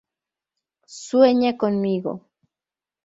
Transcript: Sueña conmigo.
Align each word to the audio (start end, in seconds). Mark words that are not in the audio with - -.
Sueña 1.03 1.51
conmigo. 1.61 2.13